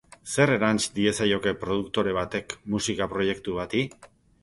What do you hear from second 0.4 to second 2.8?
erants diezaioke produktore batek